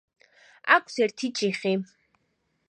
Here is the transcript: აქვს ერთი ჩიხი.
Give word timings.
აქვს 0.75 0.97
ერთი 1.07 1.31
ჩიხი. 1.41 1.75